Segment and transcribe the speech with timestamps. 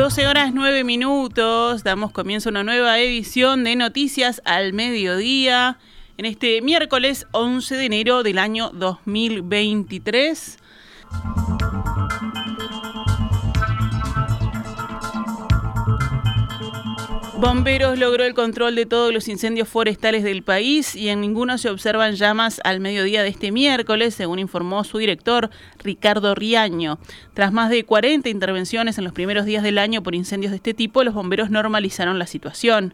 [0.00, 5.76] 12 horas 9 minutos, damos comienzo a una nueva edición de Noticias al Mediodía
[6.16, 10.56] en este miércoles 11 de enero del año 2023.
[17.40, 21.70] Bomberos logró el control de todos los incendios forestales del país y en ninguno se
[21.70, 25.48] observan llamas al mediodía de este miércoles, según informó su director
[25.78, 26.98] Ricardo Riaño.
[27.32, 30.74] Tras más de 40 intervenciones en los primeros días del año por incendios de este
[30.74, 32.92] tipo, los bomberos normalizaron la situación.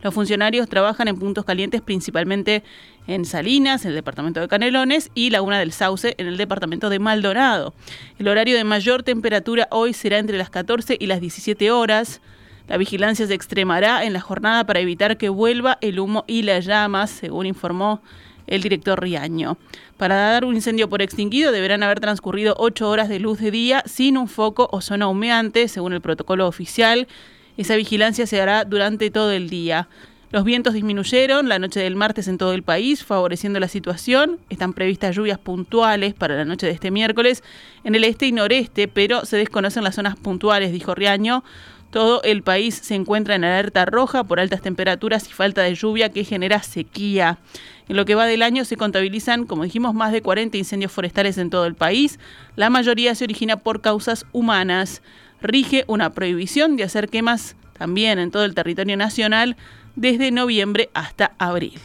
[0.00, 2.64] Los funcionarios trabajan en puntos calientes principalmente
[3.06, 6.98] en Salinas, en el departamento de Canelones, y Laguna del Sauce, en el departamento de
[6.98, 7.74] Maldonado.
[8.18, 12.22] El horario de mayor temperatura hoy será entre las 14 y las 17 horas.
[12.68, 16.64] La vigilancia se extremará en la jornada para evitar que vuelva el humo y las
[16.64, 18.02] llamas, según informó
[18.46, 19.58] el director Riaño.
[19.96, 23.82] Para dar un incendio por extinguido deberán haber transcurrido ocho horas de luz de día
[23.86, 27.08] sin un foco o zona humeante, según el protocolo oficial.
[27.56, 29.88] Esa vigilancia se hará durante todo el día.
[30.32, 34.38] Los vientos disminuyeron la noche del martes en todo el país, favoreciendo la situación.
[34.48, 37.44] Están previstas lluvias puntuales para la noche de este miércoles
[37.84, 41.44] en el este y noreste, pero se desconocen las zonas puntuales, dijo Riaño.
[41.92, 46.08] Todo el país se encuentra en alerta roja por altas temperaturas y falta de lluvia
[46.08, 47.38] que genera sequía.
[47.86, 51.36] En lo que va del año se contabilizan, como dijimos, más de 40 incendios forestales
[51.36, 52.18] en todo el país.
[52.56, 55.02] La mayoría se origina por causas humanas.
[55.42, 59.58] Rige una prohibición de hacer quemas también en todo el territorio nacional
[59.94, 61.78] desde noviembre hasta abril.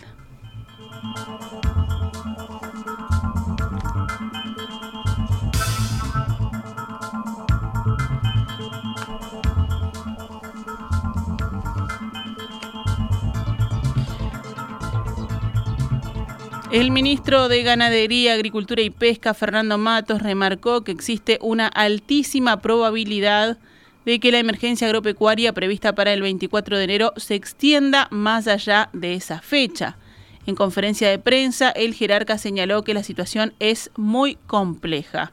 [16.70, 23.58] El ministro de Ganadería, Agricultura y Pesca, Fernando Matos, remarcó que existe una altísima probabilidad
[24.06, 28.90] de que la emergencia agropecuaria prevista para el 24 de enero se extienda más allá
[28.92, 29.98] de esa fecha.
[30.46, 35.32] En conferencia de prensa, el jerarca señaló que la situación es muy compleja.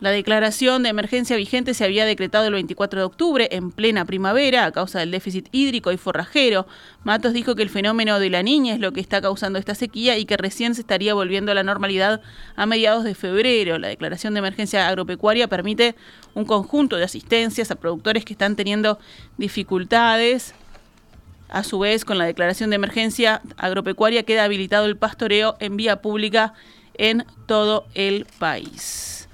[0.00, 4.64] La declaración de emergencia vigente se había decretado el 24 de octubre, en plena primavera,
[4.64, 6.68] a causa del déficit hídrico y forrajero.
[7.02, 10.16] Matos dijo que el fenómeno de la niña es lo que está causando esta sequía
[10.16, 12.20] y que recién se estaría volviendo a la normalidad
[12.54, 13.76] a mediados de febrero.
[13.80, 15.96] La declaración de emergencia agropecuaria permite
[16.34, 19.00] un conjunto de asistencias a productores que están teniendo
[19.36, 20.54] dificultades.
[21.48, 26.02] A su vez, con la declaración de emergencia agropecuaria queda habilitado el pastoreo en vía
[26.02, 26.54] pública
[26.94, 29.27] en todo el país.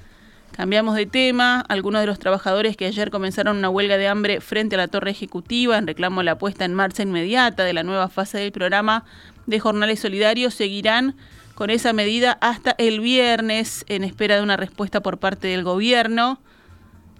[0.57, 1.65] Cambiamos de tema.
[1.69, 5.11] Algunos de los trabajadores que ayer comenzaron una huelga de hambre frente a la torre
[5.11, 9.05] ejecutiva en reclamo a la puesta en marcha inmediata de la nueva fase del programa
[9.47, 11.17] de jornales solidarios seguirán
[11.57, 16.39] con esa medida hasta el viernes en espera de una respuesta por parte del gobierno.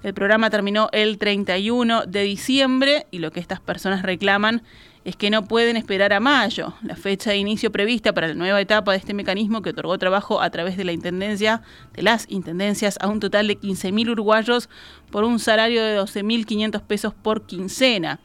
[0.05, 4.63] El programa terminó el 31 de diciembre y lo que estas personas reclaman
[5.05, 8.61] es que no pueden esperar a mayo, la fecha de inicio prevista para la nueva
[8.61, 12.97] etapa de este mecanismo que otorgó trabajo a través de la intendencia, de las intendencias,
[13.01, 14.71] a un total de 15.000 uruguayos
[15.11, 18.19] por un salario de 12.500 pesos por quincena.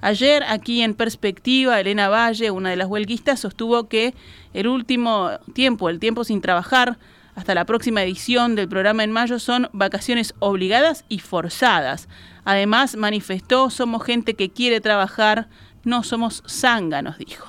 [0.00, 4.14] Ayer, aquí en perspectiva, Elena Valle, una de las huelguistas, sostuvo que
[4.52, 6.98] el último tiempo, el tiempo sin trabajar,
[7.38, 12.08] hasta la próxima edición del programa en mayo son vacaciones obligadas y forzadas.
[12.44, 15.46] Además, manifestó, somos gente que quiere trabajar,
[15.88, 17.48] no somos zánganos, dijo.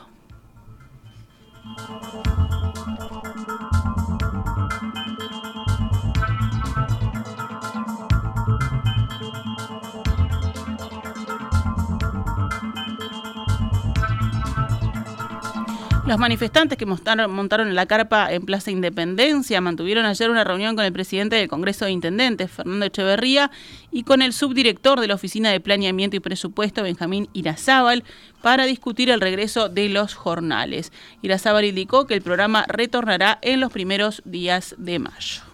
[16.09, 20.91] Los manifestantes que montaron, la carpa en Plaza Independencia mantuvieron ayer una reunión con el
[20.91, 23.51] presidente del Congreso de Intendentes, Fernando Echeverría,
[23.91, 28.03] y con el subdirector de la Oficina de Planeamiento y Presupuesto, Benjamín Irazábal,
[28.41, 30.91] para discutir el regreso de los jornales.
[31.21, 35.48] Irazábal indicó que el programa retornará en los primeros días de mayo.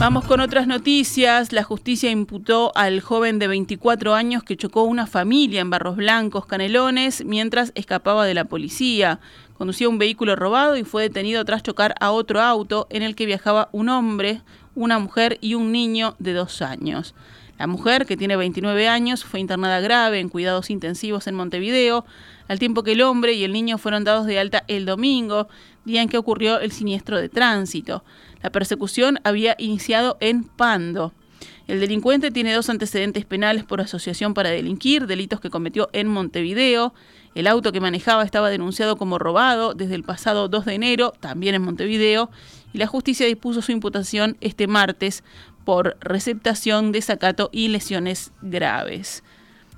[0.00, 1.52] Vamos con otras noticias.
[1.52, 6.46] La justicia imputó al joven de 24 años que chocó una familia en Barros Blancos,
[6.46, 9.20] Canelones, mientras escapaba de la policía.
[9.58, 13.26] Conducía un vehículo robado y fue detenido tras chocar a otro auto en el que
[13.26, 14.40] viajaba un hombre,
[14.74, 17.14] una mujer y un niño de dos años.
[17.58, 22.06] La mujer, que tiene 29 años, fue internada grave en cuidados intensivos en Montevideo,
[22.48, 25.46] al tiempo que el hombre y el niño fueron dados de alta el domingo,
[25.84, 28.02] día en que ocurrió el siniestro de tránsito.
[28.42, 31.12] La persecución había iniciado en Pando.
[31.66, 36.94] El delincuente tiene dos antecedentes penales por asociación para delinquir, delitos que cometió en Montevideo.
[37.34, 41.54] El auto que manejaba estaba denunciado como robado desde el pasado 2 de enero, también
[41.54, 42.30] en Montevideo,
[42.72, 45.22] y la justicia dispuso su imputación este martes
[45.64, 49.22] por receptación, desacato y lesiones graves.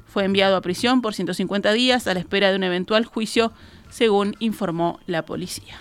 [0.06, 3.53] Fue enviado a prisión por 150 días a la espera de un eventual juicio,
[3.91, 5.76] según informó la policía.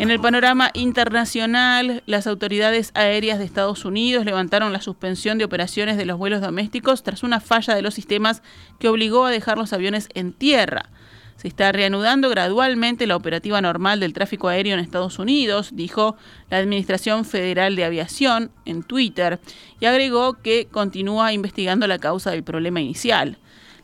[0.00, 5.98] En el panorama internacional, las autoridades aéreas de Estados Unidos levantaron la suspensión de operaciones
[5.98, 8.42] de los vuelos domésticos tras una falla de los sistemas
[8.78, 10.88] que obligó a dejar los aviones en tierra.
[11.36, 16.16] Se está reanudando gradualmente la operativa normal del tráfico aéreo en Estados Unidos, dijo
[16.48, 19.38] la Administración Federal de Aviación en Twitter,
[19.80, 23.36] y agregó que continúa investigando la causa del problema inicial.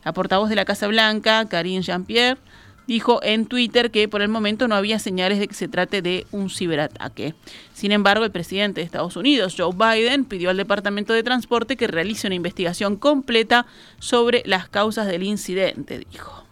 [0.03, 2.39] La portavoz de la Casa Blanca, Karine Jean-Pierre,
[2.87, 6.25] dijo en Twitter que por el momento no había señales de que se trate de
[6.31, 7.35] un ciberataque.
[7.73, 11.87] Sin embargo, el presidente de Estados Unidos, Joe Biden, pidió al Departamento de Transporte que
[11.87, 13.65] realice una investigación completa
[13.99, 16.45] sobre las causas del incidente, dijo.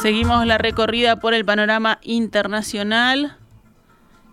[0.00, 3.36] Seguimos la recorrida por el panorama internacional.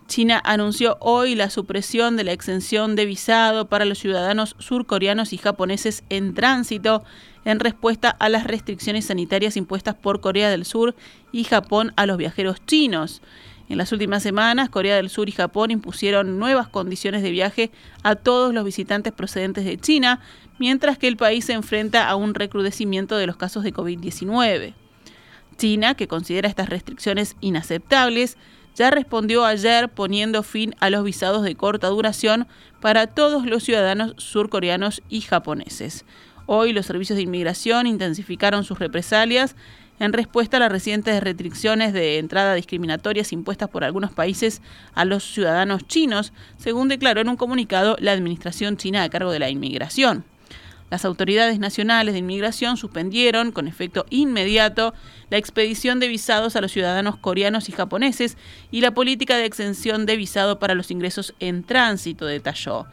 [0.08, 5.38] China anunció hoy la supresión de la exención de visado para los ciudadanos surcoreanos y
[5.38, 7.04] japoneses en tránsito
[7.44, 10.96] en respuesta a las restricciones sanitarias impuestas por Corea del Sur
[11.32, 13.22] y Japón a los viajeros chinos.
[13.68, 17.72] En las últimas semanas, Corea del Sur y Japón impusieron nuevas condiciones de viaje
[18.04, 20.22] a todos los visitantes procedentes de China,
[20.60, 24.76] mientras que el país se enfrenta a un recrudecimiento de los casos de COVID-19.
[25.58, 28.38] China, que considera estas restricciones inaceptables,
[28.76, 32.48] ya respondió ayer poniendo fin a los visados de corta duración
[32.82, 36.06] para todos los ciudadanos surcoreanos y japoneses.
[36.46, 39.56] Hoy los servicios de inmigración intensificaron sus represalias
[40.00, 44.62] en respuesta a las recientes restricciones de entrada discriminatorias impuestas por algunos países
[44.94, 49.40] a los ciudadanos chinos, según declaró en un comunicado la Administración china a cargo de
[49.40, 50.26] la inmigración.
[50.92, 54.94] Las autoridades nacionales de inmigración suspendieron, con efecto inmediato,
[55.30, 58.38] la expedición de visados a los ciudadanos coreanos y japoneses
[58.72, 62.86] y la política de exención de visado para los ingresos en tránsito, detalló.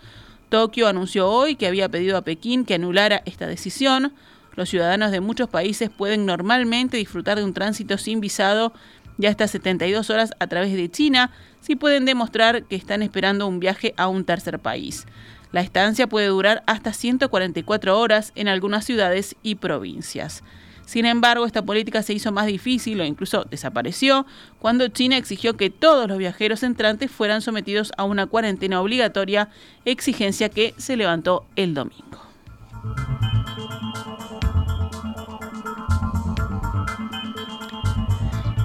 [0.49, 4.13] Tokio anunció hoy que había pedido a Pekín que anulara esta decisión.
[4.55, 8.73] Los ciudadanos de muchos países pueden normalmente disfrutar de un tránsito sin visado
[9.19, 11.31] de hasta 72 horas a través de China
[11.61, 15.07] si pueden demostrar que están esperando un viaje a un tercer país.
[15.53, 20.43] La estancia puede durar hasta 144 horas en algunas ciudades y provincias.
[20.87, 24.27] Sin embargo, esta política se hizo más difícil o incluso desapareció
[24.59, 29.49] cuando China exigió que todos los viajeros entrantes fueran sometidos a una cuarentena obligatoria,
[29.85, 32.21] exigencia que se levantó el domingo.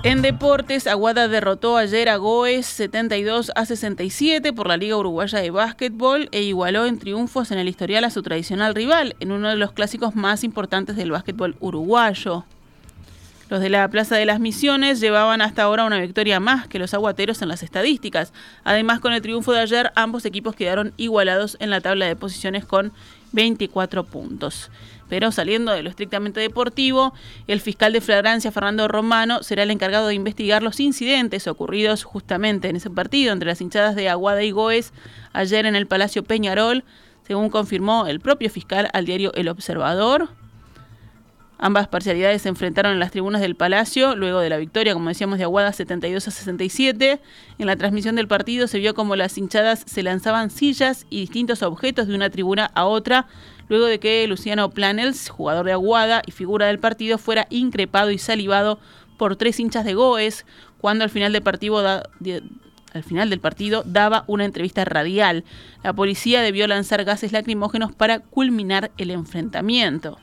[0.07, 5.51] En deportes, Aguada derrotó ayer a Goes 72 a 67 por la Liga Uruguaya de
[5.51, 9.57] Básquetbol e igualó en triunfos en el historial a su tradicional rival en uno de
[9.57, 12.45] los clásicos más importantes del básquetbol uruguayo.
[13.49, 16.93] Los de la Plaza de las Misiones llevaban hasta ahora una victoria más que los
[16.93, 18.31] aguateros en las estadísticas.
[18.63, 22.63] Además, con el triunfo de ayer, ambos equipos quedaron igualados en la tabla de posiciones
[22.65, 22.93] con
[23.31, 24.69] 24 puntos.
[25.09, 27.13] Pero saliendo de lo estrictamente deportivo,
[27.47, 32.67] el fiscal de flagrancia Fernando Romano será el encargado de investigar los incidentes ocurridos justamente
[32.67, 34.91] en ese partido entre las hinchadas de Aguada y Goes
[35.33, 36.83] ayer en el Palacio Peñarol,
[37.25, 40.29] según confirmó el propio fiscal al diario El Observador.
[41.59, 45.39] Ambas parcialidades se enfrentaron en las tribunas del Palacio luego de la victoria, como decíamos,
[45.39, 47.19] de Aguada 72 a 67.
[47.57, 51.63] En la transmisión del partido se vio como las hinchadas se lanzaban sillas y distintos
[51.63, 53.25] objetos de una tribuna a otra,
[53.69, 58.19] luego de que Luciano Planels, jugador de Aguada y figura del partido, fuera increpado y
[58.19, 58.79] salivado
[59.17, 60.45] por tres hinchas de Goes,
[60.79, 62.03] cuando al final del partido
[62.93, 65.43] al final del partido daba una entrevista radial.
[65.83, 70.19] La policía debió lanzar gases lacrimógenos para culminar el enfrentamiento.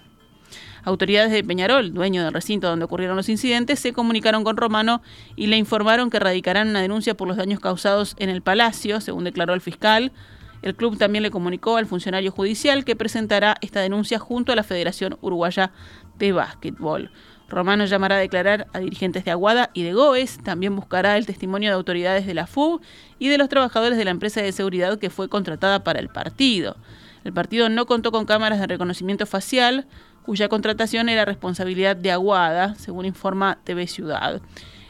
[0.84, 5.00] Autoridades de Peñarol, dueño del recinto donde ocurrieron los incidentes, se comunicaron con Romano
[5.34, 9.24] y le informaron que radicarán una denuncia por los daños causados en el palacio, según
[9.24, 10.12] declaró el fiscal.
[10.60, 14.62] El club también le comunicó al funcionario judicial que presentará esta denuncia junto a la
[14.62, 15.72] Federación Uruguaya
[16.18, 17.10] de Básquetbol.
[17.48, 21.70] Romano llamará a declarar a dirigentes de Aguada y de Goes, también buscará el testimonio
[21.70, 22.80] de autoridades de la FUB
[23.18, 26.76] y de los trabajadores de la empresa de seguridad que fue contratada para el partido.
[27.24, 29.86] El partido no contó con cámaras de reconocimiento facial,
[30.22, 34.40] cuya contratación era responsabilidad de Aguada, según informa TV Ciudad.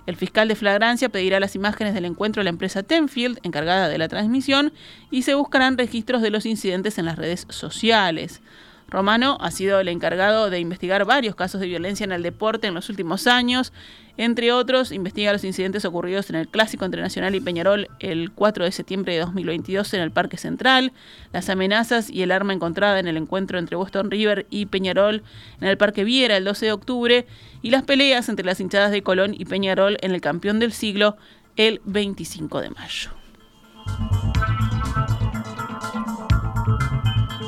[0.07, 3.99] El fiscal de flagrancia pedirá las imágenes del encuentro a la empresa Tenfield, encargada de
[3.99, 4.73] la transmisión,
[5.11, 8.43] y se buscarán registros de los incidentes en las redes sociales.
[8.89, 12.75] Romano ha sido el encargado de investigar varios casos de violencia en el deporte en
[12.75, 13.73] los últimos años.
[14.17, 18.65] Entre otros, investiga los incidentes ocurridos en el Clásico entre Nacional y Peñarol el 4
[18.65, 20.93] de septiembre de 2022 en el Parque Central,
[21.33, 25.25] las amenazas y el arma encontrada en el encuentro entre Boston River y Peñarol
[25.61, 27.27] en el Parque Viera el 12 de octubre
[27.63, 31.17] y las peleas entre las hinchadas de Colón y Peñarol en el Campeón del Siglo
[31.57, 33.11] el 25 de mayo.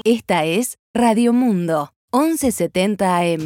[0.05, 3.45] Esta es Radio Mundo, 1170 AM.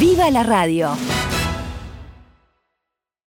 [0.00, 0.96] ¡Viva la radio!